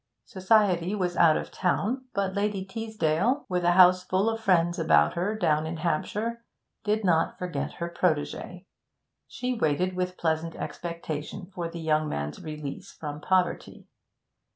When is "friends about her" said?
4.39-5.35